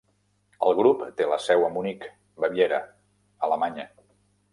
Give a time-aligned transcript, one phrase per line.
[0.67, 2.07] El grup té la seu a Munic,
[2.45, 2.81] Baviera,
[3.49, 3.87] Alemanya.